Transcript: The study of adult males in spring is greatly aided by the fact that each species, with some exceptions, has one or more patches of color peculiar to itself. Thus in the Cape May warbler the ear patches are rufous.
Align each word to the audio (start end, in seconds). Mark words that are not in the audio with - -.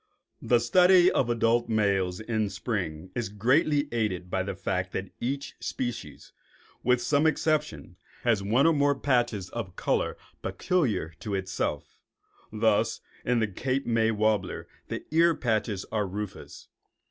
The 0.41 0.57
study 0.57 1.11
of 1.11 1.29
adult 1.29 1.69
males 1.69 2.19
in 2.19 2.49
spring 2.49 3.11
is 3.13 3.29
greatly 3.29 3.87
aided 3.91 4.31
by 4.31 4.41
the 4.41 4.55
fact 4.55 4.93
that 4.93 5.11
each 5.19 5.53
species, 5.59 6.31
with 6.83 6.99
some 7.03 7.27
exceptions, 7.27 7.97
has 8.23 8.41
one 8.41 8.65
or 8.65 8.73
more 8.73 8.95
patches 8.95 9.49
of 9.51 9.75
color 9.75 10.17
peculiar 10.41 11.09
to 11.19 11.35
itself. 11.35 11.99
Thus 12.51 13.01
in 13.23 13.41
the 13.41 13.47
Cape 13.47 13.85
May 13.85 14.09
warbler 14.09 14.67
the 14.87 15.05
ear 15.11 15.35
patches 15.35 15.85
are 15.91 16.07
rufous. 16.07 16.67